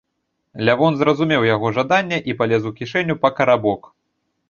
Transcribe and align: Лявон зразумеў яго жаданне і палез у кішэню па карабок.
Лявон 0.69 0.97
зразумеў 1.01 1.45
яго 1.55 1.73
жаданне 1.77 2.19
і 2.33 2.37
палез 2.43 2.63
у 2.73 2.75
кішэню 2.83 3.13
па 3.23 3.37
карабок. 3.41 3.81